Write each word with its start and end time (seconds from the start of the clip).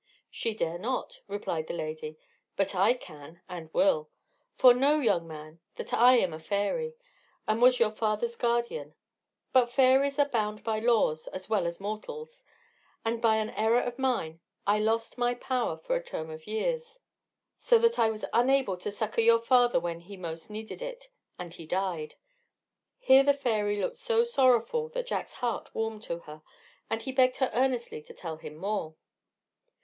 "She 0.31 0.55
dare 0.55 0.79
not," 0.79 1.19
replied 1.27 1.67
the 1.67 1.75
lady, 1.75 2.17
"but 2.55 2.73
I 2.73 2.95
can 2.95 3.43
and 3.47 3.71
will. 3.71 4.09
For 4.55 4.73
know, 4.73 4.99
young 4.99 5.27
man, 5.27 5.59
that 5.75 5.93
I 5.93 6.15
am 6.17 6.33
a 6.33 6.39
fairy, 6.39 6.95
and 7.47 7.61
was 7.61 7.79
your 7.79 7.91
father's 7.91 8.35
guardian. 8.35 8.95
But 9.53 9.69
fairies 9.71 10.17
are 10.17 10.27
bound 10.27 10.63
by 10.63 10.79
laws 10.79 11.27
as 11.27 11.49
well 11.51 11.67
as 11.67 11.79
mortals; 11.79 12.43
and 13.05 13.21
by 13.21 13.35
an 13.35 13.51
error 13.51 13.79
of 13.81 13.99
mine 13.99 14.39
I 14.65 14.79
lost 14.79 15.19
my 15.19 15.35
power 15.35 15.77
for 15.77 15.95
a 15.95 16.03
term 16.03 16.31
of 16.31 16.47
years, 16.47 16.99
so 17.59 17.77
that 17.77 17.99
I 17.99 18.09
was 18.09 18.25
unable 18.33 18.77
to 18.77 18.89
succour 18.89 19.23
your 19.23 19.37
father 19.37 19.79
when 19.79 19.99
he 19.99 20.17
most 20.17 20.49
needed 20.49 20.81
it, 20.81 21.09
and 21.37 21.53
he 21.53 21.67
died." 21.67 22.15
Here 22.97 23.21
the 23.21 23.33
fairy 23.35 23.79
looked 23.79 23.97
so 23.97 24.23
sorrowful 24.23 24.89
that 24.89 25.05
Jack's 25.05 25.33
heart 25.33 25.75
warmed 25.75 26.01
to 26.09 26.21
her, 26.21 26.41
and 26.89 27.03
he 27.03 27.11
begged 27.11 27.37
her 27.37 27.51
earnestly 27.53 28.01
to 28.01 28.15
tell 28.15 28.37
him 28.37 28.55
more. 28.55 28.95